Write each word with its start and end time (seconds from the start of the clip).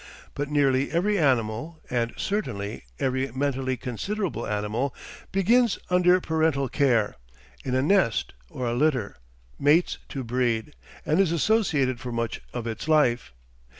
But 0.33 0.49
nearly 0.49 0.89
every 0.89 1.19
animal, 1.19 1.79
and 1.87 2.11
certainly 2.17 2.85
every 2.97 3.31
mentally 3.33 3.77
considerable 3.77 4.47
animal, 4.47 4.95
begins 5.31 5.77
under 5.91 6.19
parental 6.19 6.69
care, 6.69 7.17
in 7.63 7.75
a 7.75 7.83
nest 7.83 8.33
or 8.49 8.65
a 8.65 8.73
litter, 8.73 9.17
mates 9.59 9.99
to 10.09 10.23
breed, 10.23 10.73
and 11.05 11.19
is 11.19 11.31
associated 11.31 11.99
for 11.99 12.11
much 12.11 12.41
of 12.51 12.65
its 12.65 12.87
life. 12.87 13.31